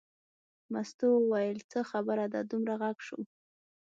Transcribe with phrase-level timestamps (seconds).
[0.71, 3.19] مستو وویل څه خبره ده دومره غږ شو.